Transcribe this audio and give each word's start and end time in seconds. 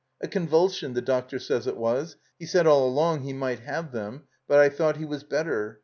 A 0.19 0.27
convulsion, 0.27 0.95
the 0.95 1.01
doctor 1.03 1.37
says 1.37 1.67
it 1.67 1.77
was; 1.77 2.15
he 2.39 2.47
said 2.47 2.65
all 2.65 2.87
along 2.87 3.21
he 3.21 3.33
might 3.33 3.59
have 3.59 3.91
them, 3.91 4.23
but 4.47 4.57
I 4.57 4.67
thought 4.67 4.97
he 4.97 5.05
was 5.05 5.23
better. 5.23 5.79